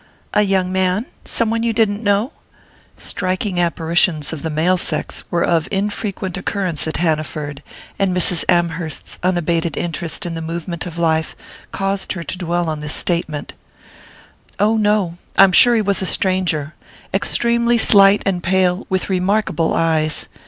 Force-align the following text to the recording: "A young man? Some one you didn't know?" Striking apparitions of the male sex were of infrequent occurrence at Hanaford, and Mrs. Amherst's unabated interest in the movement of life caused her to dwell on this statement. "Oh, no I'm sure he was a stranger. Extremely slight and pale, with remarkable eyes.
"A 0.33 0.41
young 0.41 0.71
man? 0.71 1.05
Some 1.25 1.51
one 1.51 1.61
you 1.61 1.73
didn't 1.73 2.01
know?" 2.01 2.31
Striking 2.97 3.59
apparitions 3.59 4.33
of 4.33 4.41
the 4.41 4.49
male 4.49 4.79
sex 4.79 5.23
were 5.29 5.43
of 5.43 5.67
infrequent 5.69 6.35
occurrence 6.37 6.87
at 6.87 6.97
Hanaford, 6.97 7.61
and 7.99 8.11
Mrs. 8.17 8.43
Amherst's 8.49 9.19
unabated 9.21 9.77
interest 9.77 10.25
in 10.25 10.33
the 10.33 10.41
movement 10.41 10.87
of 10.87 10.97
life 10.97 11.35
caused 11.71 12.13
her 12.13 12.23
to 12.23 12.37
dwell 12.39 12.67
on 12.67 12.79
this 12.79 12.95
statement. 12.95 13.53
"Oh, 14.57 14.75
no 14.75 15.19
I'm 15.37 15.51
sure 15.51 15.75
he 15.75 15.83
was 15.83 16.01
a 16.01 16.07
stranger. 16.07 16.73
Extremely 17.13 17.77
slight 17.77 18.23
and 18.25 18.41
pale, 18.41 18.87
with 18.89 19.07
remarkable 19.07 19.75
eyes. 19.75 20.25